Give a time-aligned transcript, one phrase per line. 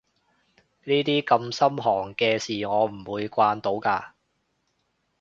[0.83, 4.13] 呢啲咁心寒嘅事我唔會慣到㗎